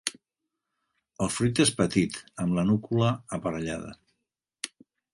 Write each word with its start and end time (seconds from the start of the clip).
El 1.25 1.29
fruit 1.35 1.61
és 1.65 1.73
petit 1.83 2.19
amb 2.47 2.59
la 2.61 2.65
núcula 2.73 3.13
aparellada. 3.41 3.97